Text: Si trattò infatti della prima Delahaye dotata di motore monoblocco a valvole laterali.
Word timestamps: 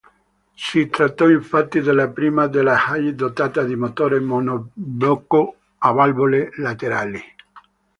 Si 0.55 0.89
trattò 0.89 1.29
infatti 1.29 1.79
della 1.79 2.09
prima 2.09 2.47
Delahaye 2.47 3.13
dotata 3.13 3.61
di 3.63 3.75
motore 3.75 4.19
monoblocco 4.19 5.55
a 5.77 5.91
valvole 5.91 6.49
laterali. 6.55 7.19